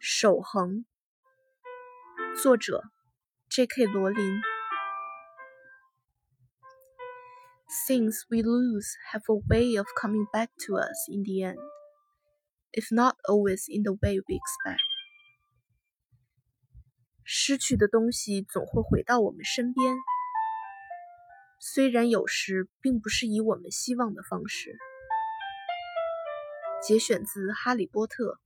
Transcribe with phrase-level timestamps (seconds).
[0.00, 0.84] 守恒
[2.40, 2.84] 作者
[3.50, 4.40] jk 罗琳
[7.88, 11.58] things we lose have a way of coming back to us in the end
[12.70, 14.78] if not always in the way we expect
[17.24, 19.96] 失去的东西总会回到我们身边
[21.58, 24.78] 虽然有时并不是以我们希望的方式
[26.80, 28.38] 节选自哈利波特